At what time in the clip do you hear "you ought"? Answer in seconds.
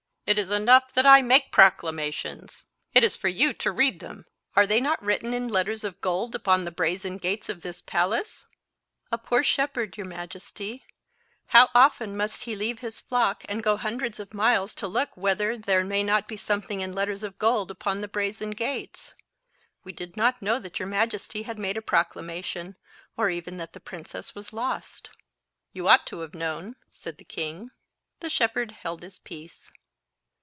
25.73-26.05